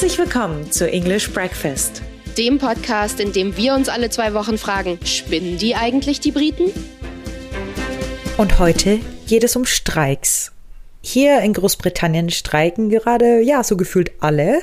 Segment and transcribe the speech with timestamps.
[0.00, 2.00] Herzlich willkommen zu English Breakfast,
[2.38, 6.72] dem Podcast, in dem wir uns alle zwei Wochen fragen, spinnen die eigentlich die Briten?
[8.38, 10.52] Und heute geht es um Streiks.
[11.02, 14.60] Hier in Großbritannien streiken gerade, ja, so gefühlt alle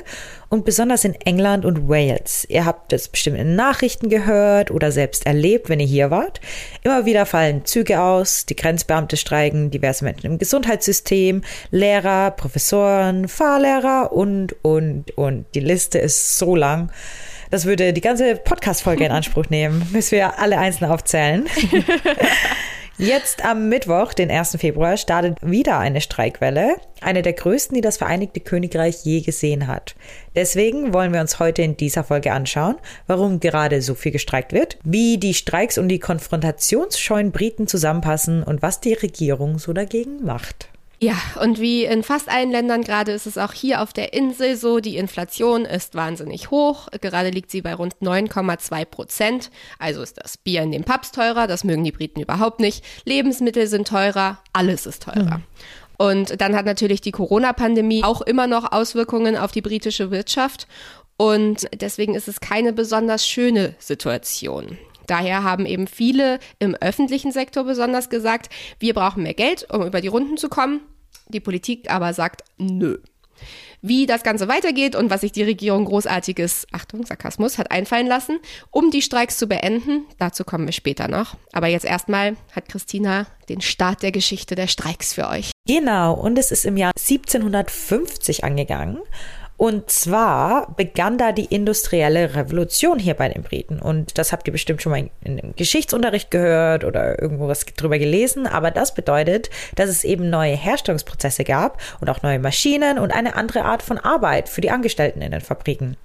[0.48, 2.46] und besonders in England und Wales.
[2.48, 6.40] Ihr habt es bestimmt in Nachrichten gehört oder selbst erlebt, wenn ihr hier wart.
[6.84, 11.42] Immer wieder fallen Züge aus, die Grenzbeamte streiken, diverse Menschen im Gesundheitssystem,
[11.72, 15.44] Lehrer, Professoren, Fahrlehrer und, und, und.
[15.54, 16.90] Die Liste ist so lang.
[17.50, 21.46] Das würde die ganze Podcast-Folge in Anspruch nehmen, müssen wir alle einzeln aufzählen.
[23.00, 24.56] Jetzt am Mittwoch, den 1.
[24.58, 29.94] Februar, startet wieder eine Streikwelle, eine der größten, die das Vereinigte Königreich je gesehen hat.
[30.34, 32.74] Deswegen wollen wir uns heute in dieser Folge anschauen,
[33.06, 38.62] warum gerade so viel gestreikt wird, wie die Streiks und die konfrontationsscheuen Briten zusammenpassen und
[38.62, 40.68] was die Regierung so dagegen macht.
[41.00, 44.56] Ja, und wie in fast allen Ländern gerade ist es auch hier auf der Insel
[44.56, 46.88] so, die Inflation ist wahnsinnig hoch.
[47.00, 49.50] Gerade liegt sie bei rund 9,2 Prozent.
[49.78, 52.84] Also ist das Bier in den Pubs teurer, das mögen die Briten überhaupt nicht.
[53.04, 55.38] Lebensmittel sind teurer, alles ist teurer.
[55.38, 55.44] Mhm.
[55.98, 60.66] Und dann hat natürlich die Corona-Pandemie auch immer noch Auswirkungen auf die britische Wirtschaft.
[61.16, 64.78] Und deswegen ist es keine besonders schöne Situation.
[65.08, 70.00] Daher haben eben viele im öffentlichen Sektor besonders gesagt, wir brauchen mehr Geld, um über
[70.00, 70.80] die Runden zu kommen.
[71.28, 72.98] Die Politik aber sagt, nö.
[73.80, 78.40] Wie das Ganze weitergeht und was sich die Regierung großartiges, Achtung, Sarkasmus, hat einfallen lassen,
[78.70, 81.36] um die Streiks zu beenden, dazu kommen wir später noch.
[81.52, 85.52] Aber jetzt erstmal hat Christina den Start der Geschichte der Streiks für euch.
[85.66, 88.98] Genau, und es ist im Jahr 1750 angegangen.
[89.58, 93.80] Und zwar begann da die industrielle Revolution hier bei den Briten.
[93.80, 97.98] Und das habt ihr bestimmt schon mal in, im Geschichtsunterricht gehört oder irgendwo was drüber
[97.98, 98.46] gelesen.
[98.46, 103.34] Aber das bedeutet, dass es eben neue Herstellungsprozesse gab und auch neue Maschinen und eine
[103.34, 105.96] andere Art von Arbeit für die Angestellten in den Fabriken.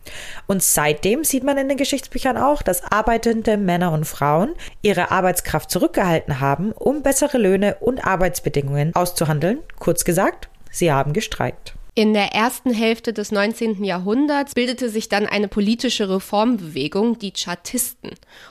[0.48, 5.70] Und seitdem sieht man in den Geschichtsbüchern auch, dass arbeitende Männer und Frauen ihre Arbeitskraft
[5.70, 9.60] zurückgehalten haben, um bessere Löhne und Arbeitsbedingungen auszuhandeln.
[9.78, 11.76] Kurz gesagt, sie haben gestreikt.
[11.96, 13.84] In der ersten Hälfte des 19.
[13.84, 18.10] Jahrhunderts bildete sich dann eine politische Reformbewegung, die Chartisten.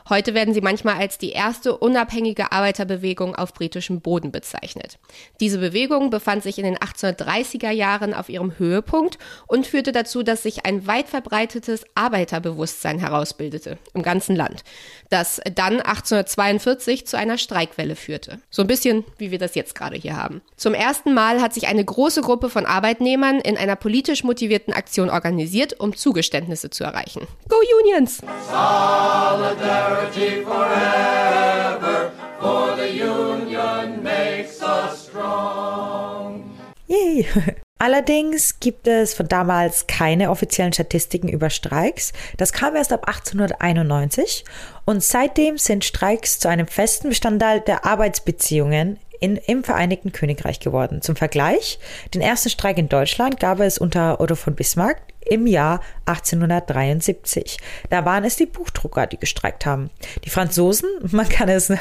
[0.08, 5.00] Heute werden sie manchmal als die erste unabhängige Arbeiterbewegung auf britischem Boden bezeichnet.
[5.40, 10.44] Diese Bewegung befand sich in den 1830er Jahren auf ihrem Höhepunkt und führte dazu, dass
[10.44, 14.62] sich ein weit verbreitetes Arbeiterbewusstsein herausbildete im ganzen Land,
[15.10, 18.38] das dann 1842 zu einer Streikwelle führte.
[18.50, 20.42] So ein bisschen wie wir das jetzt gerade hier haben.
[20.54, 24.72] Zum ersten Mal hat sich eine große Gruppe von Arbeitnehmern Bauern in einer politisch motivierten
[24.74, 27.26] Aktion organisiert, um Zugeständnisse zu erreichen.
[27.48, 28.18] Go Unions!
[28.48, 36.44] Solidarity forever, for the Union makes us strong.
[36.86, 37.26] Yay!
[37.78, 42.12] Allerdings gibt es von damals keine offiziellen Statistiken über Streiks.
[42.36, 44.44] Das kam erst ab 1891
[44.84, 51.00] und seitdem sind Streiks zu einem festen Bestandteil der Arbeitsbeziehungen in, im Vereinigten Königreich geworden.
[51.00, 51.78] Zum Vergleich,
[52.12, 57.58] den ersten Streik in Deutschland gab es unter Otto von Bismarck im Jahr 1873.
[57.88, 59.90] Da waren es die Buchdrucker, die gestreikt haben.
[60.24, 61.66] Die Franzosen, man kann es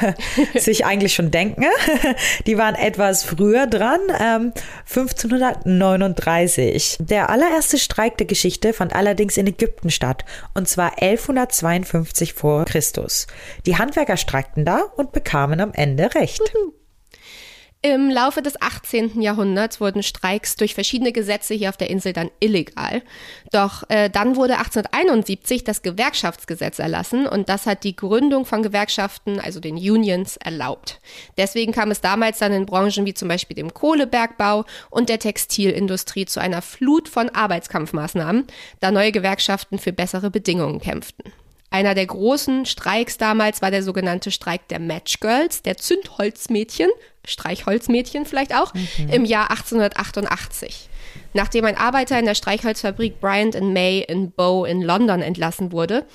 [0.55, 1.65] sich eigentlich schon denken,
[2.45, 4.53] die waren etwas früher dran, ähm,
[4.87, 6.97] 1539.
[6.99, 13.25] Der allererste Streik der Geschichte fand allerdings in Ägypten statt, und zwar 1152 vor Christus.
[13.65, 16.53] Die Handwerker streikten da und bekamen am Ende Recht.
[17.83, 19.23] Im Laufe des 18.
[19.23, 23.01] Jahrhunderts wurden Streiks durch verschiedene Gesetze hier auf der Insel dann illegal.
[23.51, 29.39] Doch äh, dann wurde 1871 das Gewerkschaftsgesetz erlassen und das hat die Gründung von Gewerkschaften,
[29.39, 31.01] also den Unions, erlaubt.
[31.37, 36.27] Deswegen kam es damals dann in Branchen wie zum Beispiel dem Kohlebergbau und der Textilindustrie
[36.27, 38.45] zu einer Flut von Arbeitskampfmaßnahmen,
[38.79, 41.33] da neue Gewerkschaften für bessere Bedingungen kämpften.
[41.73, 46.89] Einer der großen Streiks damals war der sogenannte Streik der Match Girls, der Zündholzmädchen,
[47.25, 49.09] Streichholzmädchen vielleicht auch, mhm.
[49.09, 50.89] im Jahr 1888.
[51.33, 56.05] Nachdem ein Arbeiter in der Streichholzfabrik Bryant May in Bow in London entlassen wurde,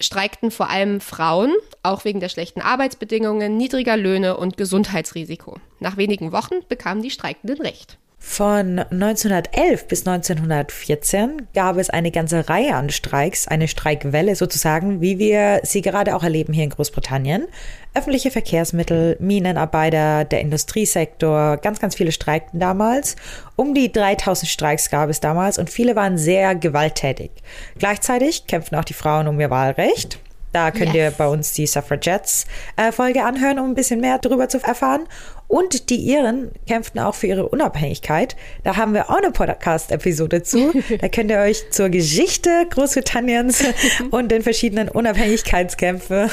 [0.00, 1.54] streikten vor allem Frauen,
[1.84, 5.58] auch wegen der schlechten Arbeitsbedingungen, niedriger Löhne und Gesundheitsrisiko.
[5.78, 7.96] Nach wenigen Wochen bekamen die Streikenden Recht.
[8.28, 15.18] Von 1911 bis 1914 gab es eine ganze Reihe an Streiks, eine Streikwelle sozusagen, wie
[15.18, 17.46] wir sie gerade auch erleben hier in Großbritannien.
[17.94, 23.16] Öffentliche Verkehrsmittel, Minenarbeiter, der Industriesektor, ganz, ganz viele streikten damals.
[23.54, 27.30] Um die 3000 Streiks gab es damals und viele waren sehr gewalttätig.
[27.78, 30.18] Gleichzeitig kämpften auch die Frauen um ihr Wahlrecht.
[30.56, 30.96] Da könnt yes.
[30.96, 35.06] ihr bei uns die Suffragettes-Folge äh, anhören, um ein bisschen mehr darüber zu erfahren.
[35.48, 38.36] Und die Iren kämpften auch für ihre Unabhängigkeit.
[38.64, 40.72] Da haben wir auch eine Podcast-Episode zu.
[40.98, 43.64] Da könnt ihr euch zur Geschichte Großbritanniens
[44.10, 46.30] und den verschiedenen Unabhängigkeitskämpfen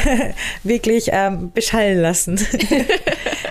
[0.62, 2.40] wirklich ähm, beschallen lassen.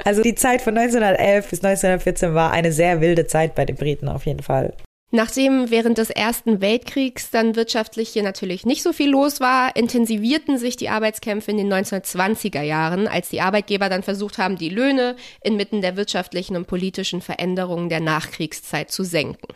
[0.05, 4.07] also die Zeit von 1911 bis 1914 war eine sehr wilde Zeit bei den Briten
[4.07, 4.73] auf jeden Fall.
[5.11, 10.59] Nachdem während des Ersten Weltkriegs dann wirtschaftlich hier natürlich nicht so viel los war, intensivierten
[10.59, 15.15] sich die Arbeitskämpfe in den 1920er Jahren, als die Arbeitgeber dann versucht haben, die Löhne
[15.41, 19.47] inmitten der wirtschaftlichen und politischen Veränderungen der Nachkriegszeit zu senken.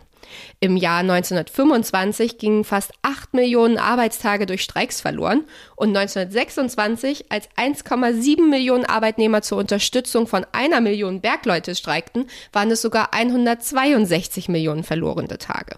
[0.59, 5.45] Im Jahr 1925 gingen fast 8 Millionen Arbeitstage durch Streiks verloren
[5.75, 12.81] und 1926, als 1,7 Millionen Arbeitnehmer zur Unterstützung von einer Million Bergleute streikten, waren es
[12.81, 15.77] sogar 162 Millionen verlorene Tage.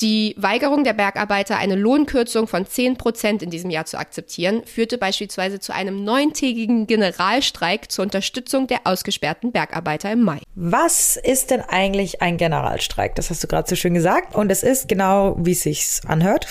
[0.00, 4.98] Die Weigerung der Bergarbeiter, eine Lohnkürzung von 10 Prozent in diesem Jahr zu akzeptieren, führte
[4.98, 10.40] beispielsweise zu einem neuntägigen Generalstreik zur Unterstützung der ausgesperrten Bergarbeiter im Mai.
[10.54, 13.14] Was ist denn eigentlich ein Generalstreik?
[13.14, 14.34] Das hast du gerade so schön gesagt.
[14.34, 16.46] Und es ist genau, wie es sich anhört.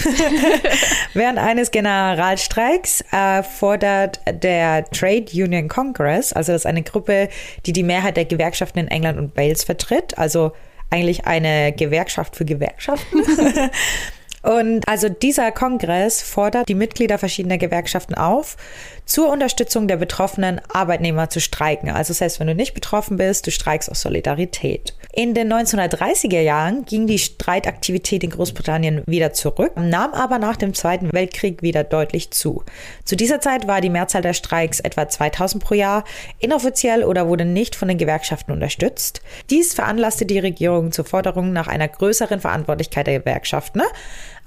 [1.13, 7.29] Während eines Generalstreiks äh, fordert der Trade Union Congress, also das ist eine Gruppe,
[7.65, 10.53] die die Mehrheit der Gewerkschaften in England und Wales vertritt, also
[10.91, 13.23] eigentlich eine Gewerkschaft für Gewerkschaften.
[14.41, 18.57] Und also dieser Kongress fordert die Mitglieder verschiedener Gewerkschaften auf,
[19.05, 21.89] zur Unterstützung der betroffenen Arbeitnehmer zu streiken.
[21.89, 24.95] Also selbst wenn du nicht betroffen bist, du streikst aus Solidarität.
[25.13, 30.73] In den 1930er Jahren ging die Streitaktivität in Großbritannien wieder zurück, nahm aber nach dem
[30.73, 32.63] Zweiten Weltkrieg wieder deutlich zu.
[33.03, 36.05] Zu dieser Zeit war die Mehrzahl der Streiks etwa 2000 pro Jahr,
[36.39, 39.21] inoffiziell oder wurde nicht von den Gewerkschaften unterstützt.
[39.49, 43.81] Dies veranlasste die Regierung zur Forderung nach einer größeren Verantwortlichkeit der Gewerkschaften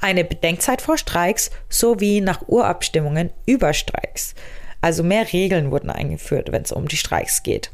[0.00, 4.34] eine Bedenkzeit vor Streiks sowie nach Urabstimmungen über Streiks.
[4.80, 7.70] Also mehr Regeln wurden eingeführt, wenn es um die Streiks geht.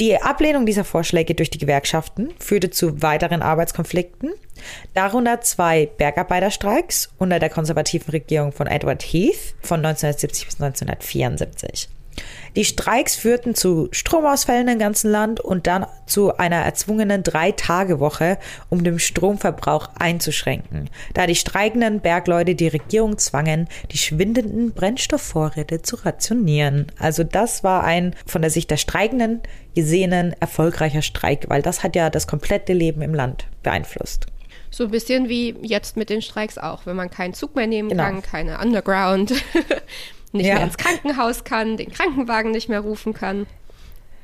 [0.00, 4.32] Die Ablehnung dieser Vorschläge durch die Gewerkschaften führte zu weiteren Arbeitskonflikten,
[4.94, 11.88] darunter zwei Bergarbeiterstreiks unter der konservativen Regierung von Edward Heath von 1970 bis 1974.
[12.56, 18.38] Die Streiks führten zu Stromausfällen im ganzen Land und dann zu einer erzwungenen Drei-Tage-Woche,
[18.68, 25.96] um den Stromverbrauch einzuschränken, da die streikenden Bergleute die Regierung zwangen, die schwindenden Brennstoffvorräte zu
[25.96, 26.90] rationieren.
[26.98, 29.40] Also das war ein von der Sicht der Streikenden
[29.74, 34.26] gesehenen erfolgreicher Streik, weil das hat ja das komplette Leben im Land beeinflusst.
[34.72, 37.88] So ein bisschen wie jetzt mit den Streiks auch, wenn man keinen Zug mehr nehmen
[37.88, 38.04] genau.
[38.04, 39.32] kann, keine Underground.
[40.32, 40.54] Nicht ja.
[40.54, 43.46] mehr ins Krankenhaus kann, den Krankenwagen nicht mehr rufen kann.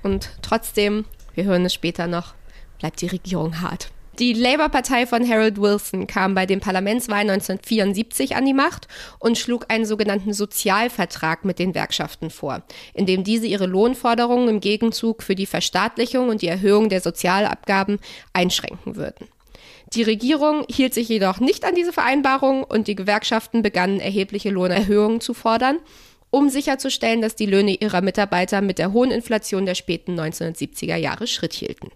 [0.02, 1.04] Und trotzdem,
[1.34, 2.34] wir hören es später noch,
[2.78, 3.90] bleibt die Regierung hart.
[4.18, 8.88] Die Labour-Partei von Harold Wilson kam bei den Parlamentswahlen 1974 an die Macht
[9.18, 12.62] und schlug einen sogenannten Sozialvertrag mit den Gewerkschaften vor,
[12.94, 17.98] in dem diese ihre Lohnforderungen im Gegenzug für die Verstaatlichung und die Erhöhung der Sozialabgaben
[18.32, 19.28] einschränken würden.
[19.96, 25.22] Die Regierung hielt sich jedoch nicht an diese Vereinbarung und die Gewerkschaften begannen erhebliche Lohnerhöhungen
[25.22, 25.78] zu fordern,
[26.28, 31.26] um sicherzustellen, dass die Löhne ihrer Mitarbeiter mit der hohen Inflation der späten 1970er Jahre
[31.26, 31.88] Schritt hielten.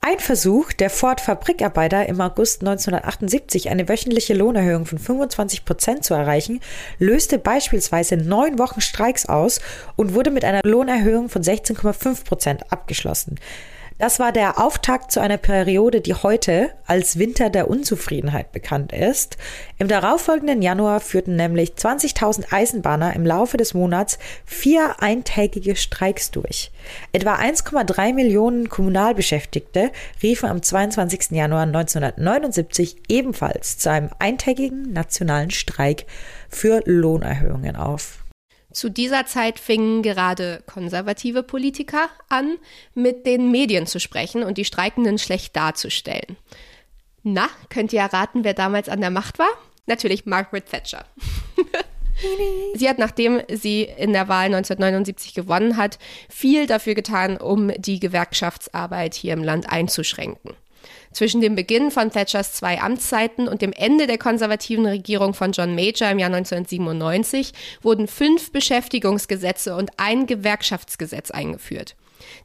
[0.00, 6.60] Ein Versuch der Ford-Fabrikarbeiter im August 1978 eine wöchentliche Lohnerhöhung von 25 Prozent zu erreichen,
[6.98, 9.60] löste beispielsweise neun Wochen Streiks aus
[9.96, 13.40] und wurde mit einer Lohnerhöhung von 16,5 Prozent abgeschlossen.
[13.98, 19.38] Das war der Auftakt zu einer Periode, die heute als Winter der Unzufriedenheit bekannt ist.
[19.78, 26.70] Im darauffolgenden Januar führten nämlich 20.000 Eisenbahner im Laufe des Monats vier eintägige Streiks durch.
[27.12, 29.90] Etwa 1,3 Millionen Kommunalbeschäftigte
[30.22, 31.30] riefen am 22.
[31.30, 36.04] Januar 1979 ebenfalls zu einem eintägigen nationalen Streik
[36.50, 38.25] für Lohnerhöhungen auf.
[38.76, 42.58] Zu dieser Zeit fingen gerade konservative Politiker an,
[42.92, 46.36] mit den Medien zu sprechen und die Streikenden schlecht darzustellen.
[47.22, 49.48] Na, könnt ihr erraten, wer damals an der Macht war?
[49.86, 51.06] Natürlich Margaret Thatcher.
[52.74, 57.98] sie hat, nachdem sie in der Wahl 1979 gewonnen hat, viel dafür getan, um die
[57.98, 60.52] Gewerkschaftsarbeit hier im Land einzuschränken.
[61.16, 65.74] Zwischen dem Beginn von Thatchers zwei Amtszeiten und dem Ende der konservativen Regierung von John
[65.74, 71.96] Major im Jahr 1997 wurden fünf Beschäftigungsgesetze und ein Gewerkschaftsgesetz eingeführt.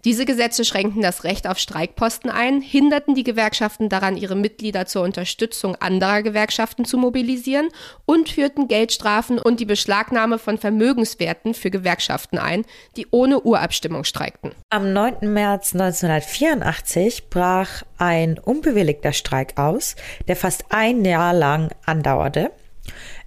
[0.04, 5.04] Diese Gesetze schränkten das Recht auf Streikposten ein, hinderten die Gewerkschaften daran, ihre Mitglieder zur
[5.04, 7.70] Unterstützung anderer Gewerkschaften zu mobilisieren
[8.06, 12.66] und führten Geldstrafen und die Beschlagnahme von Vermögenswerten für Gewerkschaften ein,
[12.98, 14.52] die ohne Urabstimmung streikten.
[14.70, 15.32] Am 9.
[15.32, 19.96] März 1984 brach ein unbewilligter Streik aus,
[20.28, 22.52] der fast ein Jahr lang andauerte.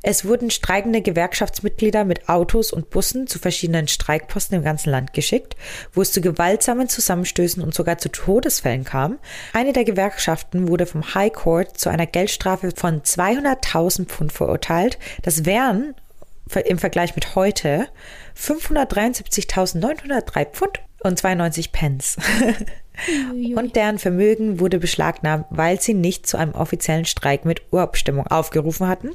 [0.07, 5.57] Es wurden streikende Gewerkschaftsmitglieder mit Autos und Bussen zu verschiedenen Streikposten im ganzen Land geschickt,
[5.95, 9.19] wo es zu gewaltsamen Zusammenstößen und sogar zu Todesfällen kam.
[9.55, 14.99] Eine der Gewerkschaften wurde vom High Court zu einer Geldstrafe von 200.000 Pfund verurteilt.
[15.23, 15.95] Das wären
[16.67, 17.89] im Vergleich mit heute
[18.39, 22.19] 573.903 Pfund und 92 Pence.
[23.57, 28.87] und deren Vermögen wurde beschlagnahmt, weil sie nicht zu einem offiziellen Streik mit Urabstimmung aufgerufen
[28.89, 29.11] hatten.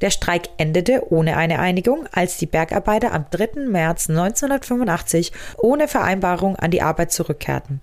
[0.00, 3.68] Der Streik endete ohne eine Einigung, als die Bergarbeiter am 3.
[3.68, 7.80] März 1985 ohne Vereinbarung an die Arbeit zurückkehrten.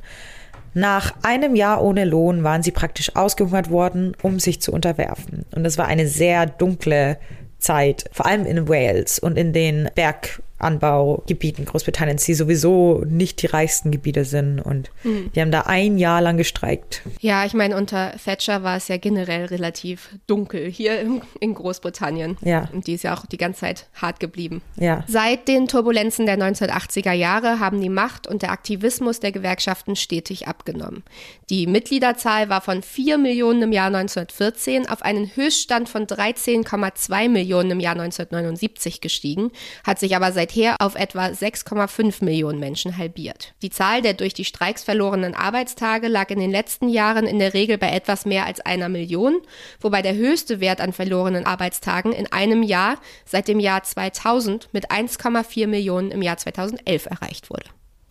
[0.73, 5.45] Nach einem Jahr ohne Lohn waren sie praktisch ausgehungert worden, um sich zu unterwerfen.
[5.55, 7.17] Und es war eine sehr dunkle
[7.59, 13.47] Zeit, vor allem in Wales und in den Berg Anbaugebieten Großbritanniens, die sowieso nicht die
[13.47, 14.59] reichsten Gebiete sind.
[14.59, 15.31] Und mhm.
[15.35, 17.01] die haben da ein Jahr lang gestreikt.
[17.19, 22.37] Ja, ich meine, unter Thatcher war es ja generell relativ dunkel hier in, in Großbritannien.
[22.41, 22.69] Ja.
[22.71, 24.61] Und die ist ja auch die ganze Zeit hart geblieben.
[24.77, 25.03] Ja.
[25.07, 30.47] Seit den Turbulenzen der 1980er Jahre haben die Macht und der Aktivismus der Gewerkschaften stetig
[30.47, 31.03] abgenommen.
[31.49, 37.71] Die Mitgliederzahl war von 4 Millionen im Jahr 1914 auf einen Höchststand von 13,2 Millionen
[37.71, 39.51] im Jahr 1979 gestiegen,
[39.83, 43.53] hat sich aber seit seither auf etwa 6,5 Millionen Menschen halbiert.
[43.61, 47.53] Die Zahl der durch die Streiks verlorenen Arbeitstage lag in den letzten Jahren in der
[47.53, 49.41] Regel bei etwas mehr als einer Million,
[49.79, 54.91] wobei der höchste Wert an verlorenen Arbeitstagen in einem Jahr seit dem Jahr 2000 mit
[54.91, 57.65] 1,4 Millionen im Jahr 2011 erreicht wurde.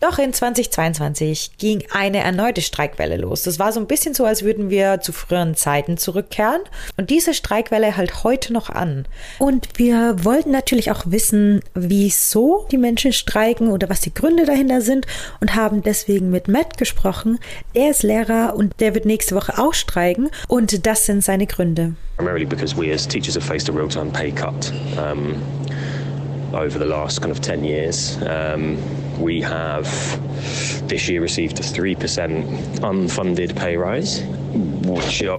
[0.05, 3.43] Doch in 2022 ging eine erneute Streikwelle los.
[3.45, 6.61] Das war so ein bisschen so, als würden wir zu früheren Zeiten zurückkehren.
[6.99, 9.07] Und diese Streikwelle hält heute noch an.
[9.39, 14.83] Und wir wollten natürlich auch wissen, wieso die Menschen streiken oder was die Gründe dahinter
[14.83, 15.07] sind
[15.41, 17.39] und haben deswegen mit Matt gesprochen.
[17.73, 20.29] Er ist Lehrer und der wird nächste Woche auch streiken.
[20.49, 21.95] Und das sind seine Gründe.
[22.19, 24.71] Primarily because we as teachers have faced a real-time pay cut.
[24.99, 25.37] Um
[26.55, 28.17] over the last kind of 10 years.
[28.23, 28.79] Um,
[29.19, 29.85] we have
[30.89, 31.97] this year received a 3%
[32.81, 34.23] unfunded pay rise.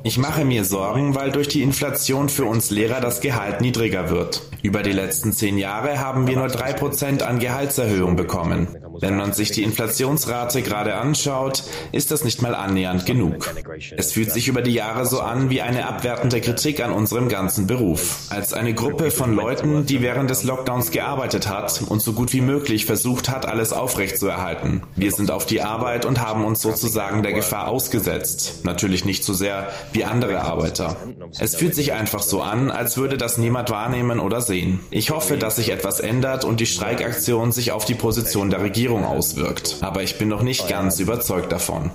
[0.03, 4.41] Ich mache mir Sorgen, weil durch die Inflation für uns Lehrer das Gehalt niedriger wird.
[4.63, 8.67] Über die letzten zehn Jahre haben wir nur drei Prozent an Gehaltserhöhung bekommen.
[8.99, 13.53] Wenn man sich die Inflationsrate gerade anschaut, ist das nicht mal annähernd genug.
[13.95, 17.67] Es fühlt sich über die Jahre so an wie eine abwertende Kritik an unserem ganzen
[17.67, 18.27] Beruf.
[18.29, 22.41] Als eine Gruppe von Leuten, die während des Lockdowns gearbeitet hat und so gut wie
[22.41, 24.81] möglich versucht hat, alles aufrechtzuerhalten.
[24.95, 28.61] Wir sind auf die Arbeit und haben uns sozusagen der Gefahr ausgesetzt.
[28.63, 30.95] Natürlich nicht so sehr wie andere Arbeiter.
[31.39, 34.79] Es fühlt sich einfach so an, als würde das niemand wahrnehmen oder sehen.
[34.89, 39.05] Ich hoffe, dass sich etwas ändert und die Streikaktion sich auf die Position der Regierung
[39.05, 39.77] auswirkt.
[39.81, 41.91] Aber ich bin noch nicht ganz überzeugt davon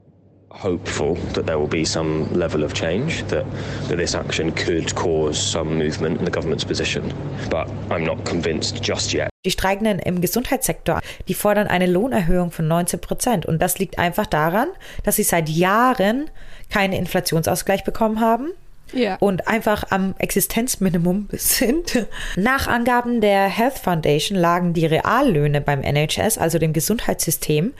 [0.50, 3.44] hopeful that there will be some level of change, that,
[3.88, 7.12] that this action could cause some movement in the government's position.
[7.48, 9.30] But I'm not convinced just yet.
[9.46, 13.46] Die Streikenden im Gesundheitssektor, die fordern eine Lohnerhöhung von 19 Prozent.
[13.46, 14.68] Und das liegt einfach daran,
[15.02, 16.30] dass sie seit Jahren
[16.68, 18.50] keinen Inflationsausgleich bekommen haben.
[18.92, 19.16] Ja.
[19.20, 22.06] Und einfach am Existenzminimum sind.
[22.36, 27.72] Nach Angaben der Health Foundation lagen die Reallöhne beim NHS, also dem Gesundheitssystem,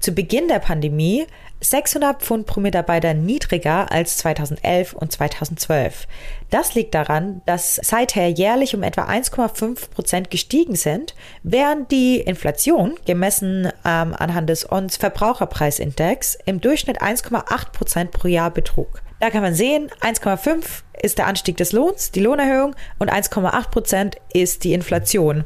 [0.00, 1.26] zu Beginn der Pandemie
[1.64, 6.06] 600 Pfund pro Mitarbeiter niedriger als 2011 und 2012.
[6.50, 12.94] Das liegt daran, dass seither jährlich um etwa 1,5 Prozent gestiegen sind, während die Inflation,
[13.06, 19.02] gemessen ähm, anhand des ONS Verbraucherpreisindex, im Durchschnitt 1,8 Prozent pro Jahr betrug.
[19.20, 24.16] Da kann man sehen, 1,5 ist der Anstieg des Lohns, die Lohnerhöhung, und 1,8 Prozent
[24.32, 25.44] ist die Inflation.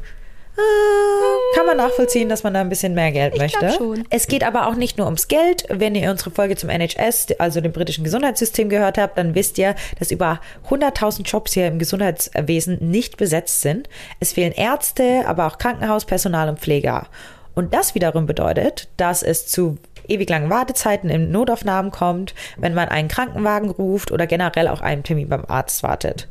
[1.55, 3.71] Kann man nachvollziehen, dass man da ein bisschen mehr Geld ich möchte.
[3.71, 4.05] Schon.
[4.09, 5.65] Es geht aber auch nicht nur ums Geld.
[5.69, 9.75] Wenn ihr unsere Folge zum NHS, also dem britischen Gesundheitssystem gehört habt, dann wisst ihr,
[9.97, 10.39] dass über
[10.69, 13.89] 100.000 Jobs hier im Gesundheitswesen nicht besetzt sind.
[14.19, 17.07] Es fehlen Ärzte, aber auch Krankenhauspersonal und Pfleger.
[17.55, 22.89] Und das wiederum bedeutet, dass es zu ewig langen Wartezeiten in Notaufnahmen kommt, wenn man
[22.89, 26.27] einen Krankenwagen ruft oder generell auch einen Termin beim Arzt wartet.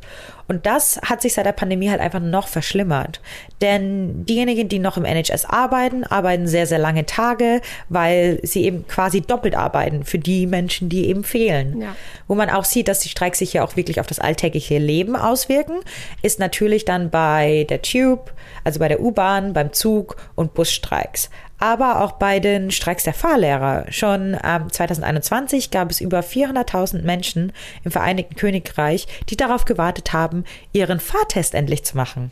[0.49, 3.21] Und das hat sich seit der Pandemie halt einfach noch verschlimmert.
[3.61, 8.87] Denn diejenigen, die noch im NHS arbeiten, arbeiten sehr, sehr lange Tage, weil sie eben
[8.87, 11.81] quasi doppelt arbeiten für die Menschen, die eben fehlen.
[11.81, 11.95] Ja.
[12.27, 15.15] Wo man auch sieht, dass die Streiks sich ja auch wirklich auf das alltägliche Leben
[15.15, 15.77] auswirken,
[16.23, 21.29] ist natürlich dann bei der Tube, also bei der U-Bahn, beim Zug und Busstreiks
[21.59, 23.85] aber auch bei den Streiks der Fahrlehrer.
[23.89, 27.51] Schon ähm, 2021 gab es über 400.000 Menschen
[27.83, 32.31] im Vereinigten Königreich, die darauf gewartet haben, ihren Fahrtest endlich zu machen.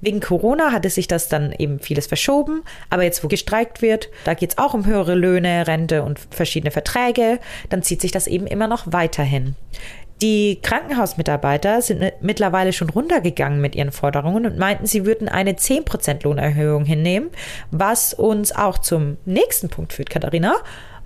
[0.00, 4.34] Wegen Corona hatte sich das dann eben vieles verschoben, aber jetzt, wo gestreikt wird, da
[4.34, 8.46] geht es auch um höhere Löhne, Rente und verschiedene Verträge, dann zieht sich das eben
[8.46, 9.56] immer noch weiterhin.
[10.20, 16.24] Die Krankenhausmitarbeiter sind mittlerweile schon runtergegangen mit ihren Forderungen und meinten, sie würden eine 10%
[16.24, 17.30] Lohnerhöhung hinnehmen,
[17.70, 20.56] was uns auch zum nächsten Punkt führt, Katharina.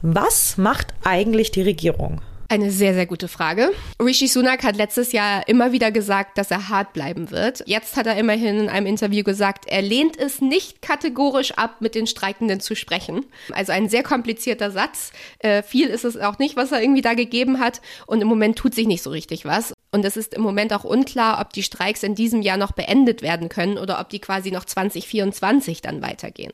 [0.00, 2.22] Was macht eigentlich die Regierung?
[2.52, 3.70] Eine sehr, sehr gute Frage.
[3.98, 7.62] Rishi Sunak hat letztes Jahr immer wieder gesagt, dass er hart bleiben wird.
[7.64, 11.94] Jetzt hat er immerhin in einem Interview gesagt, er lehnt es nicht kategorisch ab, mit
[11.94, 13.24] den Streikenden zu sprechen.
[13.52, 15.12] Also ein sehr komplizierter Satz.
[15.38, 17.80] Äh, viel ist es auch nicht, was er irgendwie da gegeben hat.
[18.06, 19.72] Und im Moment tut sich nicht so richtig was.
[19.90, 23.22] Und es ist im Moment auch unklar, ob die Streiks in diesem Jahr noch beendet
[23.22, 26.52] werden können oder ob die quasi noch 2024 dann weitergehen.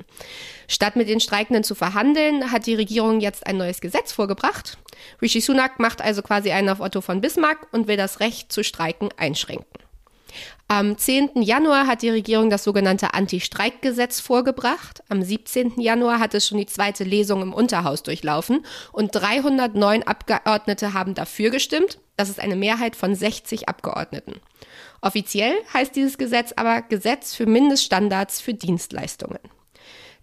[0.68, 4.78] Statt mit den Streikenden zu verhandeln, hat die Regierung jetzt ein neues Gesetz vorgebracht.
[5.20, 8.62] Rishi Sunak macht also quasi einen auf Otto von Bismarck und will das Recht zu
[8.64, 9.66] streiken einschränken.
[10.70, 11.40] Am 10.
[11.40, 15.02] Januar hat die Regierung das sogenannte Anti-Streik-Gesetz vorgebracht.
[15.08, 15.80] Am 17.
[15.80, 21.48] Januar hat es schon die zweite Lesung im Unterhaus durchlaufen und 309 Abgeordnete haben dafür
[21.48, 21.98] gestimmt.
[22.16, 24.40] Das ist eine Mehrheit von 60 Abgeordneten.
[25.00, 29.38] Offiziell heißt dieses Gesetz aber Gesetz für Mindeststandards für Dienstleistungen.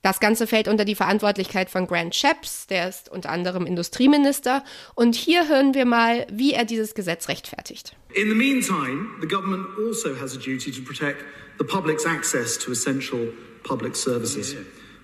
[0.06, 4.64] Das Ganze fällt unter die Verantwortlichkeit von Grant Shapps, der ist unter anderem Industrieminister.
[4.94, 7.96] Und hier hören wir mal, wie er dieses Gesetz rechtfertigt.
[8.14, 11.26] In the meantime, the government also has a duty to protect
[11.58, 13.34] the public's access to essential
[13.64, 14.56] public services.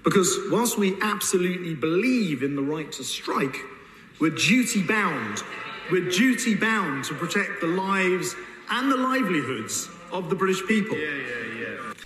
[0.03, 3.57] Because whilst we absolutely believe in the right to strike,
[4.19, 5.41] we're duty bound.
[5.91, 8.35] We're duty bound to protect the lives
[8.69, 10.95] and the livelihoods of the British people.
[10.95, 11.50] Yeah, yeah, yeah.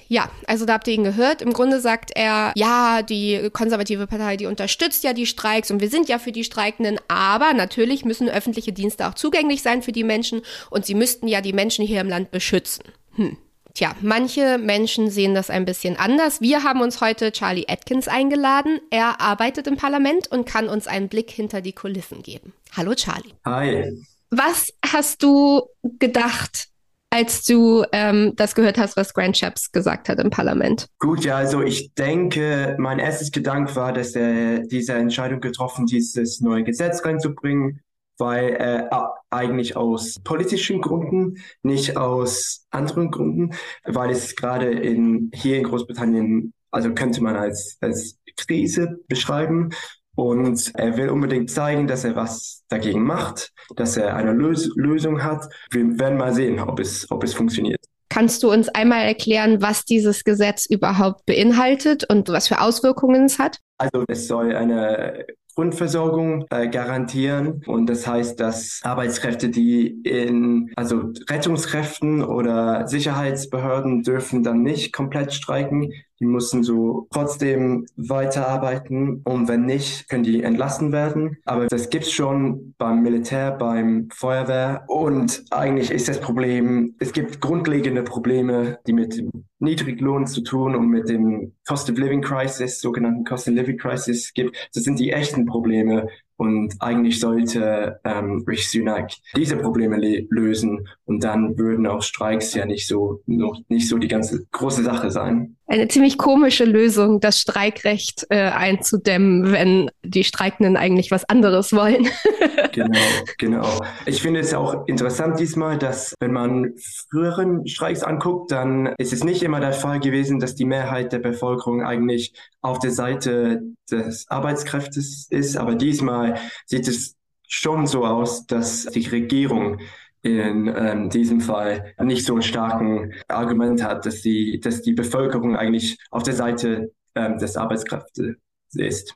[0.08, 1.42] Ja, also da habt ihr ihn gehört.
[1.42, 5.90] Im Grunde sagt er, ja, die konservative Partei, die unterstützt ja die Streiks und wir
[5.90, 10.04] sind ja für die Streikenden, aber natürlich müssen öffentliche Dienste auch zugänglich sein für die
[10.04, 12.84] Menschen und sie müssten ja die Menschen hier im Land beschützen.
[13.16, 13.38] Hm.
[13.75, 16.40] Tja, manche Menschen sehen das ein bisschen anders.
[16.40, 18.80] Wir haben uns heute Charlie Atkins eingeladen.
[18.90, 22.54] Er arbeitet im Parlament und kann uns einen Blick hinter die Kulissen geben.
[22.78, 23.34] Hallo Charlie.
[23.44, 23.92] Hi.
[24.30, 26.70] Was hast du gedacht,
[27.15, 30.88] als du ähm, das gehört hast, was Grant Shapps gesagt hat im Parlament?
[31.00, 36.41] Gut, ja, also ich denke, mein erstes Gedanke war, dass er diese Entscheidung getroffen, dieses
[36.41, 37.79] neue Gesetz reinzubringen,
[38.17, 38.89] weil äh,
[39.29, 43.51] eigentlich aus politischen Gründen, nicht aus anderen Gründen,
[43.85, 49.70] weil es gerade in hier in Großbritannien, also könnte man als als Krise beschreiben
[50.16, 55.24] und er will unbedingt zeigen, dass er was dagegen macht, dass er eine Lös Lösung
[55.24, 55.48] hat.
[55.72, 57.80] Wir werden mal sehen, ob es, ob es funktioniert.
[58.10, 63.40] Kannst du uns einmal erklären, was dieses Gesetz überhaupt beinhaltet und was für Auswirkungen es
[63.40, 63.60] hat?
[63.78, 65.25] Also es soll eine
[65.56, 67.62] Grundversorgung äh, garantieren.
[67.66, 75.34] Und das heißt, dass Arbeitskräfte, die in, also Rettungskräften oder Sicherheitsbehörden dürfen dann nicht komplett
[75.34, 75.94] streiken.
[76.20, 81.38] Die müssen so trotzdem weiterarbeiten und wenn nicht, können die entlassen werden.
[81.46, 87.42] Aber das gibt's schon beim Militär, beim Feuerwehr und eigentlich ist das Problem, es gibt
[87.42, 92.80] grundlegende Probleme, die mit dem Niedriglohn zu tun und mit dem Cost of Living Crisis,
[92.80, 94.70] sogenannten Cost of Living Crisis gibt.
[94.74, 99.98] Das sind die echten Probleme, und eigentlich sollte ähm, Rishi Sunak diese Probleme
[100.29, 104.83] lösen und dann würden auch Streiks ja nicht so noch nicht so die ganze große
[104.83, 105.55] Sache sein.
[105.67, 112.07] Eine ziemlich komische Lösung, das Streikrecht äh, einzudämmen, wenn die Streikenden eigentlich was anderes wollen.
[112.71, 113.00] genau,
[113.39, 113.81] genau.
[114.05, 116.74] Ich finde es auch interessant diesmal, dass wenn man
[117.09, 121.19] früheren Streiks anguckt, dann ist es nicht immer der Fall gewesen, dass die Mehrheit der
[121.19, 127.16] Bevölkerung eigentlich auf der Seite des Arbeitskräftes ist, aber diesmal Mal sieht es
[127.48, 129.79] schon so aus, dass die Regierung
[130.22, 135.55] in ähm, diesem Fall nicht so ein starken Argument hat, dass die, dass die Bevölkerung
[135.55, 138.35] eigentlich auf der Seite ähm, des Arbeitskräftes
[138.74, 139.16] ist.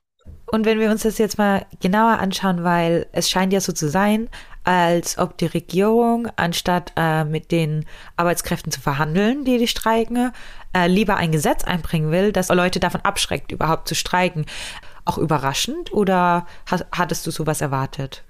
[0.52, 3.90] Und wenn wir uns das jetzt mal genauer anschauen, weil es scheint ja so zu
[3.90, 4.30] sein,
[4.64, 10.32] als ob die Regierung, anstatt äh, mit den Arbeitskräften zu verhandeln, die die streiken,
[10.74, 14.46] äh, lieber ein Gesetz einbringen will, das Leute davon abschreckt, überhaupt zu streiken
[15.10, 18.24] auch überraschend oder hattest du sowas erwartet?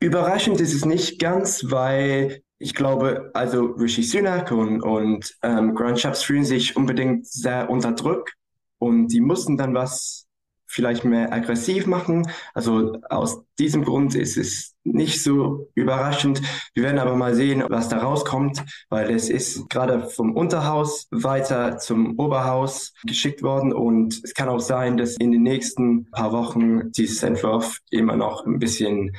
[0.00, 5.98] Überraschend ist es nicht ganz, weil ich glaube, also Rishi Sunak und, und ähm, Grant
[5.98, 8.30] Shapps fühlen sich unbedingt sehr unter Druck
[8.78, 10.26] und die mussten dann was
[10.70, 12.30] vielleicht mehr aggressiv machen.
[12.54, 16.40] Also aus diesem Grund ist es nicht so überraschend.
[16.74, 21.78] Wir werden aber mal sehen, was da rauskommt, weil es ist gerade vom Unterhaus weiter
[21.78, 26.92] zum Oberhaus geschickt worden und es kann auch sein, dass in den nächsten paar Wochen
[26.92, 29.16] dieses Entwurf immer noch ein bisschen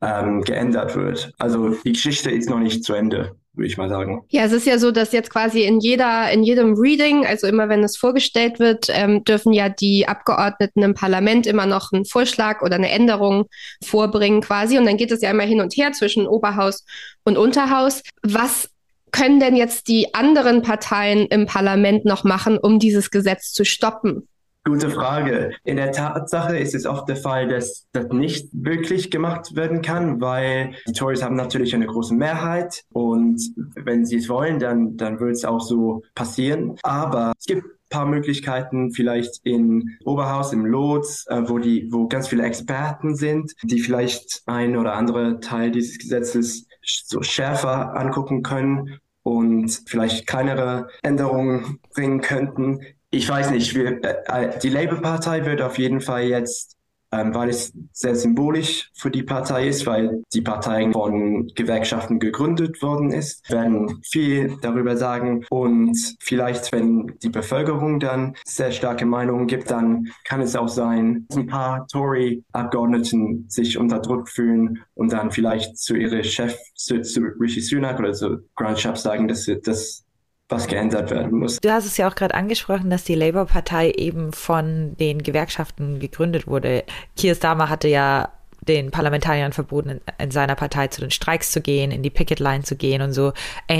[0.00, 1.32] ähm, geändert wird.
[1.38, 4.24] Also die Geschichte ist noch nicht zu Ende würde ich mal sagen.
[4.30, 7.68] Ja, es ist ja so, dass jetzt quasi in jeder, in jedem Reading, also immer
[7.68, 12.62] wenn es vorgestellt wird, ähm, dürfen ja die Abgeordneten im Parlament immer noch einen Vorschlag
[12.62, 13.44] oder eine Änderung
[13.84, 14.76] vorbringen quasi.
[14.76, 16.84] Und dann geht es ja immer hin und her zwischen Oberhaus
[17.24, 18.02] und Unterhaus.
[18.22, 18.68] Was
[19.12, 24.28] können denn jetzt die anderen Parteien im Parlament noch machen, um dieses Gesetz zu stoppen?
[24.64, 25.52] Gute Frage.
[25.64, 30.20] In der Tatsache ist es oft der Fall, dass das nicht wirklich gemacht werden kann,
[30.20, 33.40] weil die Tories haben natürlich eine große Mehrheit und
[33.74, 36.76] wenn sie es wollen, dann, dann wird es auch so passieren.
[36.82, 42.26] Aber es gibt paar Möglichkeiten, vielleicht in Oberhaus, im Lotz, äh, wo die, wo ganz
[42.26, 48.98] viele Experten sind, die vielleicht ein oder andere Teil dieses Gesetzes so schärfer angucken können
[49.22, 52.80] und vielleicht kleinere Änderungen bringen könnten.
[53.14, 56.76] Ich weiß nicht, wir, äh, die Labour-Partei wird auf jeden Fall jetzt,
[57.12, 62.82] ähm, weil es sehr symbolisch für die Partei ist, weil die Partei von Gewerkschaften gegründet
[62.82, 65.44] worden ist, werden viel darüber sagen.
[65.48, 71.26] Und vielleicht, wenn die Bevölkerung dann sehr starke Meinungen gibt, dann kann es auch sein,
[71.28, 77.00] dass ein paar Tory-Abgeordneten sich unter Druck fühlen und dann vielleicht zu ihrem Chef, zu,
[77.02, 80.03] zu Rishi Sunak oder zu Grant Shapps sagen, dass, dass
[80.48, 81.58] was geändert werden muss.
[81.60, 86.46] Du hast es ja auch gerade angesprochen, dass die Labour-Partei eben von den Gewerkschaften gegründet
[86.46, 86.84] wurde.
[87.18, 88.30] Keir Starmer hatte ja
[88.68, 92.40] den Parlamentariern verboten, in, in, seiner Partei zu den Streiks zu gehen, in die Picket
[92.40, 93.32] Line zu gehen und so.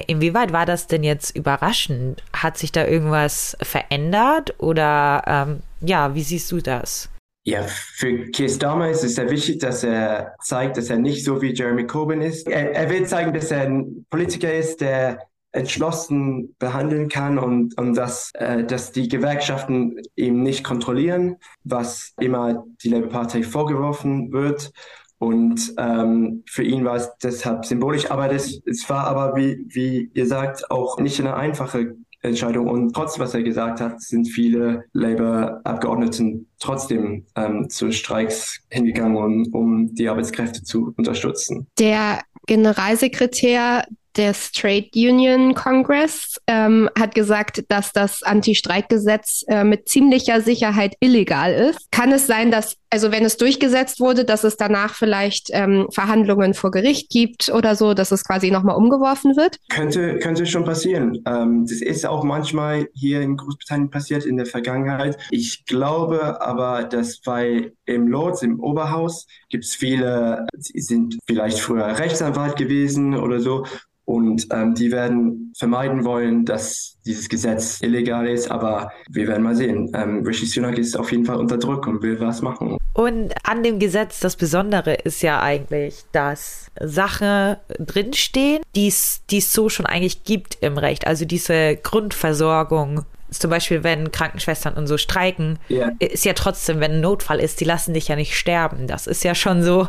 [0.07, 2.23] Inwieweit war das denn jetzt überraschend?
[2.35, 7.09] Hat sich da irgendwas verändert oder ähm, ja, wie siehst du das?
[7.47, 11.43] Ja, für Keir Starmer ist es sehr wichtig, dass er zeigt, dass er nicht so
[11.43, 12.49] wie Jeremy Corbyn ist.
[12.49, 15.19] Er, er will zeigen, dass er ein Politiker ist, der
[15.55, 22.65] entschlossen behandeln kann und, und dass, äh, dass die Gewerkschaften eben nicht kontrollieren, was immer
[22.83, 24.73] die Labour-Partei vorgeworfen wird.
[25.19, 30.11] Und ähm, für ihn war es deshalb symbolisch, aber das, es war aber, wie, wie
[30.13, 32.69] ihr sagt, auch nicht eine einfache Entscheidung.
[32.69, 39.47] Und trotz was er gesagt hat, sind viele Labour-Abgeordneten trotzdem ähm, zu Streiks hingegangen, um,
[39.53, 41.69] um die Arbeitskräfte zu unterstützen.
[41.79, 43.85] Der Generalsekretär
[44.17, 51.53] des Trade Union Congress ähm, hat gesagt, dass das Anti-Streikgesetz äh, mit ziemlicher Sicherheit illegal
[51.53, 51.91] ist.
[51.91, 56.55] Kann es sein, dass, also wenn es durchgesetzt wurde, dass es danach vielleicht ähm, Verhandlungen
[56.55, 59.59] vor Gericht gibt oder so, dass es quasi nochmal umgeworfen wird?
[59.69, 61.23] Könnte, könnte schon passieren.
[61.27, 65.19] Ähm, das ist auch manchmal hier in Großbritannien passiert in der Vergangenheit.
[65.31, 71.59] Ich glaube aber, dass bei im Lords, im Oberhaus, gibt es viele, sie sind vielleicht
[71.59, 73.65] früher Rechtsanwalt gewesen oder so
[74.05, 79.55] und ähm, die werden vermeiden wollen, dass dieses Gesetz illegal ist, aber wir werden mal
[79.55, 79.91] sehen.
[79.95, 82.77] Ähm, Rishi Sunak ist auf jeden Fall unter Druck und will was machen.
[82.93, 89.69] Und an dem Gesetz, das Besondere ist ja eigentlich, dass Sachen drinstehen, die es so
[89.69, 91.07] schon eigentlich gibt im Recht.
[91.07, 93.05] Also diese Grundversorgung
[93.41, 95.93] zum Beispiel, wenn Krankenschwestern und so streiken, yeah.
[95.99, 98.87] ist ja trotzdem, wenn ein Notfall ist, die lassen dich ja nicht sterben.
[98.87, 99.89] Das ist ja schon so.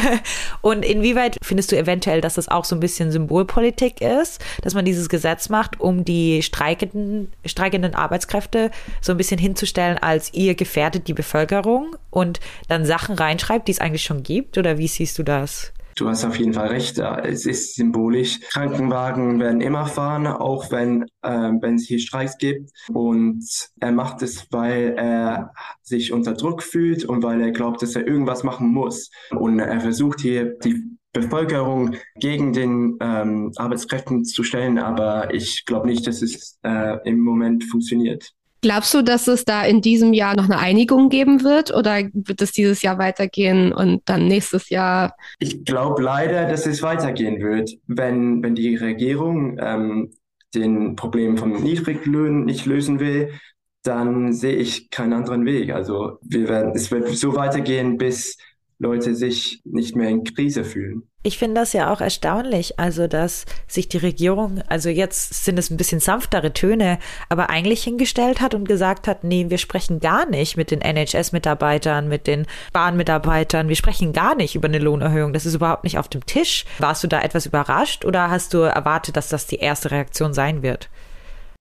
[0.60, 4.84] und inwieweit findest du eventuell, dass das auch so ein bisschen Symbolpolitik ist, dass man
[4.84, 8.70] dieses Gesetz macht, um die streikenden, streikenden Arbeitskräfte
[9.00, 13.80] so ein bisschen hinzustellen, als ihr gefährdet die Bevölkerung und dann Sachen reinschreibt, die es
[13.80, 14.58] eigentlich schon gibt?
[14.58, 15.72] Oder wie siehst du das?
[15.96, 16.98] Du hast auf jeden Fall recht.
[16.98, 18.40] Es ist symbolisch.
[18.40, 22.70] Krankenwagen werden immer fahren, auch wenn, äh, wenn es hier Streiks gibt.
[22.92, 23.44] Und
[23.80, 25.52] er macht es, weil er
[25.82, 29.10] sich unter Druck fühlt und weil er glaubt, dass er irgendwas machen muss.
[29.30, 35.86] Und er versucht hier die Bevölkerung gegen den ähm, Arbeitskräften zu stellen, aber ich glaube
[35.86, 38.32] nicht, dass es äh, im Moment funktioniert.
[38.64, 42.40] Glaubst du, dass es da in diesem Jahr noch eine Einigung geben wird oder wird
[42.40, 45.14] es dieses Jahr weitergehen und dann nächstes Jahr?
[45.38, 50.12] Ich glaube leider, dass es weitergehen wird, wenn, wenn die Regierung ähm,
[50.54, 53.34] den Problem von Niedriglöhnen nicht lösen will,
[53.82, 55.70] dann sehe ich keinen anderen Weg.
[55.70, 58.38] Also wir werden, es wird so weitergehen, bis
[58.78, 61.04] Leute sich nicht mehr in Krise fühlen.
[61.26, 65.70] Ich finde das ja auch erstaunlich, also dass sich die Regierung, also jetzt sind es
[65.70, 66.98] ein bisschen sanftere Töne,
[67.30, 72.08] aber eigentlich hingestellt hat und gesagt hat, nee, wir sprechen gar nicht mit den NHS-Mitarbeitern,
[72.08, 76.08] mit den Bahnmitarbeitern, wir sprechen gar nicht über eine Lohnerhöhung, das ist überhaupt nicht auf
[76.08, 76.66] dem Tisch.
[76.78, 80.62] Warst du da etwas überrascht oder hast du erwartet, dass das die erste Reaktion sein
[80.62, 80.90] wird?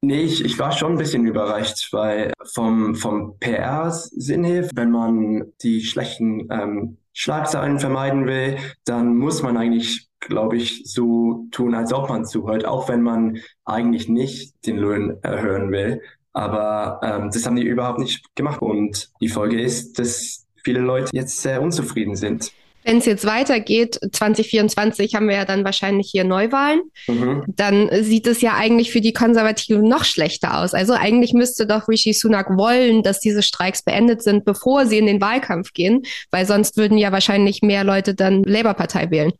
[0.02, 5.54] Nee, ich, ich war schon ein bisschen überrascht, weil vom, vom PR-Sinn her, wenn man
[5.62, 11.94] die schlechten ähm, Schlagzeilen vermeiden will, dann muss man eigentlich, glaube ich, so tun, als
[11.94, 16.02] ob man zuhört, auch wenn man eigentlich nicht den Lohn erhöhen will.
[16.34, 18.62] Aber ähm, das haben die überhaupt nicht gemacht.
[18.62, 22.52] Und die Folge ist, dass viele Leute jetzt sehr unzufrieden sind.
[22.86, 27.44] Wenn es jetzt weitergeht, 2024 haben wir ja dann wahrscheinlich hier Neuwahlen, mhm.
[27.48, 30.74] dann sieht es ja eigentlich für die Konservativen noch schlechter aus.
[30.74, 35.06] Also eigentlich müsste doch Rishi Sunak wollen, dass diese Streiks beendet sind, bevor sie in
[35.06, 39.32] den Wahlkampf gehen, weil sonst würden ja wahrscheinlich mehr Leute dann Labour-Partei wählen.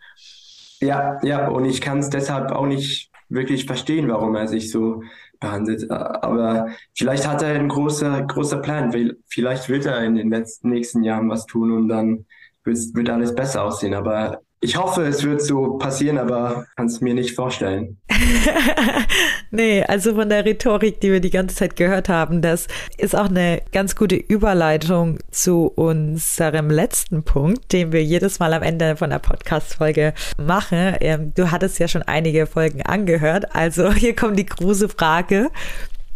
[0.82, 5.02] Ja, ja, und ich kann es deshalb auch nicht wirklich verstehen, warum er sich so
[5.40, 5.90] behandelt.
[5.92, 8.94] Aber vielleicht hat er einen großen, großen Plan.
[9.28, 12.26] Vielleicht wird er in den letzten, nächsten Jahren was tun und dann
[12.66, 13.94] wird, alles besser aussehen.
[13.94, 17.98] Aber ich hoffe, es wird so passieren, aber kann es mir nicht vorstellen.
[19.52, 23.30] nee, also von der Rhetorik, die wir die ganze Zeit gehört haben, das ist auch
[23.30, 29.10] eine ganz gute Überleitung zu unserem letzten Punkt, den wir jedes Mal am Ende von
[29.10, 30.96] der Podcast-Folge machen.
[31.02, 35.50] Ähm, du hattest ja schon einige Folgen angehört, also hier kommt die große Frage.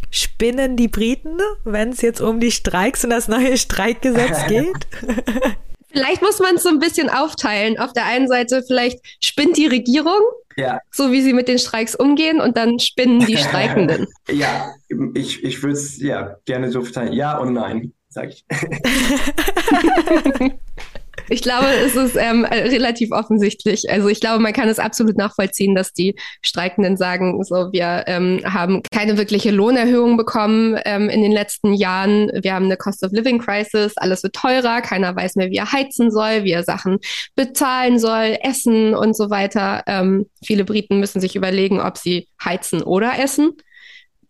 [0.10, 4.88] Spinnen die Briten, wenn es jetzt um die Streiks und das neue Streikgesetz geht?
[5.98, 7.80] Vielleicht muss man es so ein bisschen aufteilen.
[7.80, 10.22] Auf der einen Seite vielleicht spinnt die Regierung,
[10.56, 10.80] ja.
[10.92, 14.08] so wie sie mit den Streiks umgehen, und dann spinnen die Streikenden.
[14.30, 14.74] ja,
[15.16, 17.14] ich, ich würde es ja gerne so verteilen.
[17.14, 18.46] Ja und nein, sage ich.
[21.30, 23.90] Ich glaube, es ist ähm, relativ offensichtlich.
[23.90, 28.42] Also ich glaube, man kann es absolut nachvollziehen, dass die Streikenden sagen, so wir ähm,
[28.46, 32.32] haben keine wirkliche Lohnerhöhung bekommen ähm, in den letzten Jahren.
[32.42, 35.72] Wir haben eine Cost of Living Crisis, alles wird teurer, keiner weiß mehr, wie er
[35.72, 37.00] heizen soll, wie er Sachen
[37.36, 39.84] bezahlen soll, essen und so weiter.
[39.86, 43.52] Ähm, viele Briten müssen sich überlegen, ob sie heizen oder essen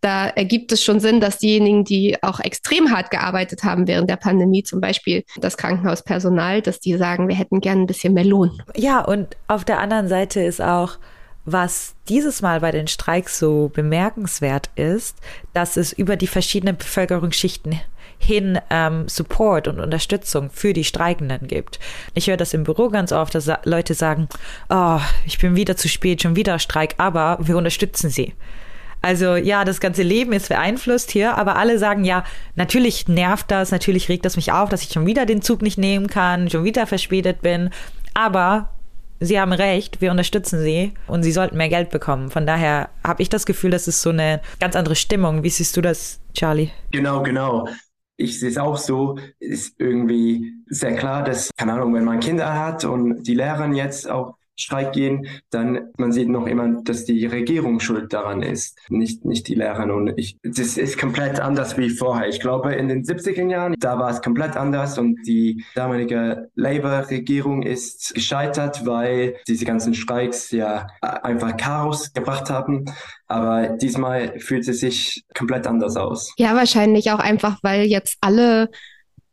[0.00, 4.16] da ergibt es schon Sinn, dass diejenigen, die auch extrem hart gearbeitet haben während der
[4.16, 8.62] Pandemie, zum Beispiel das Krankenhauspersonal, dass die sagen, wir hätten gern ein bisschen mehr Lohn.
[8.76, 10.98] Ja, und auf der anderen Seite ist auch,
[11.44, 15.16] was dieses Mal bei den Streiks so bemerkenswert ist,
[15.54, 17.80] dass es über die verschiedenen Bevölkerungsschichten
[18.18, 21.78] hin ähm, Support und Unterstützung für die Streikenden gibt.
[22.14, 24.28] Ich höre das im Büro ganz oft, dass Leute sagen,
[24.68, 28.34] oh, ich bin wieder zu spät, schon wieder Streik, aber wir unterstützen sie.
[29.00, 32.24] Also ja, das ganze Leben ist beeinflusst hier, aber alle sagen ja,
[32.56, 35.78] natürlich nervt das, natürlich regt das mich auf, dass ich schon wieder den Zug nicht
[35.78, 37.70] nehmen kann, schon wieder verspätet bin.
[38.14, 38.70] Aber
[39.20, 42.30] Sie haben recht, wir unterstützen Sie und Sie sollten mehr Geld bekommen.
[42.30, 45.42] Von daher habe ich das Gefühl, das ist so eine ganz andere Stimmung.
[45.42, 46.70] Wie siehst du das, Charlie?
[46.92, 47.68] Genau, genau.
[48.16, 52.52] Ich sehe es auch so, ist irgendwie sehr klar, dass, keine Ahnung, wenn man Kinder
[52.52, 57.26] hat und die Lehrer jetzt auch Streik gehen, dann man sieht noch immer, dass die
[57.26, 59.92] Regierung schuld daran ist, nicht, nicht die Lehrer.
[59.94, 62.28] Und ich, das ist komplett anders wie vorher.
[62.28, 67.62] Ich glaube, in den 70er Jahren, da war es komplett anders und die damalige Labour-Regierung
[67.62, 72.86] ist gescheitert, weil diese ganzen Streiks ja einfach Chaos gebracht haben.
[73.26, 76.32] Aber diesmal fühlt es sich komplett anders aus.
[76.38, 78.70] Ja, wahrscheinlich auch einfach, weil jetzt alle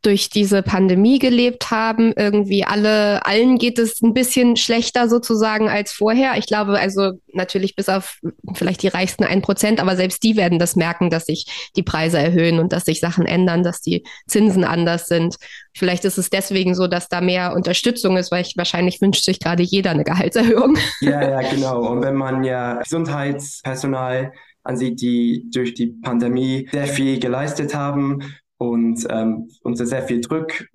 [0.06, 2.12] durch diese Pandemie gelebt haben.
[2.16, 6.38] Irgendwie alle, allen geht es ein bisschen schlechter sozusagen als vorher.
[6.38, 8.20] Ich glaube, also natürlich bis auf
[8.54, 12.18] vielleicht die reichsten ein Prozent, aber selbst die werden das merken, dass sich die Preise
[12.20, 15.38] erhöhen und dass sich Sachen ändern, dass die Zinsen anders sind.
[15.74, 19.40] Vielleicht ist es deswegen so, dass da mehr Unterstützung ist, weil ich wahrscheinlich wünscht sich
[19.40, 20.78] gerade jeder eine Gehaltserhöhung.
[21.00, 21.86] Ja, ja, genau.
[21.88, 28.20] Und wenn man ja Gesundheitspersonal ansieht, die durch die Pandemie sehr viel geleistet haben
[28.58, 30.66] und ähm, unter sehr viel Druck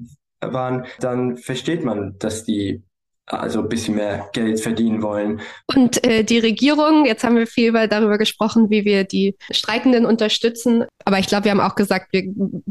[0.41, 2.81] waren, dann versteht man, dass die
[3.27, 5.41] also ein bisschen mehr Geld verdienen wollen.
[5.67, 10.85] Und äh, die Regierung, jetzt haben wir viel darüber gesprochen, wie wir die Streikenden unterstützen.
[11.05, 12.23] Aber ich glaube, wir haben auch gesagt, wir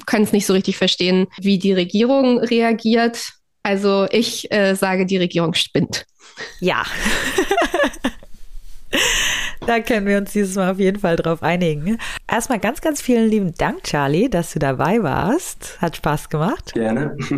[0.07, 3.31] können es nicht so richtig verstehen, wie die Regierung reagiert.
[3.63, 6.05] Also ich äh, sage, die Regierung spinnt.
[6.61, 6.85] Ja.
[9.67, 11.99] Da können wir uns dieses Mal auf jeden Fall drauf einigen.
[12.27, 15.77] Erstmal ganz, ganz vielen lieben Dank, Charlie, dass du dabei warst.
[15.81, 16.73] Hat Spaß gemacht.
[16.73, 17.15] Gerne.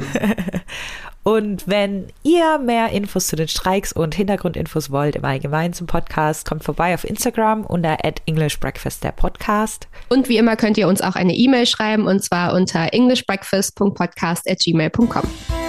[1.25, 6.49] Und wenn ihr mehr Infos zu den Streiks und Hintergrundinfos wollt im Allgemeinen zum Podcast,
[6.49, 9.87] kommt vorbei auf Instagram unter @englishbreakfast der Podcast.
[10.09, 15.62] Und wie immer könnt ihr uns auch eine E-Mail schreiben und zwar unter englishbreakfast.podcast@gmail.com.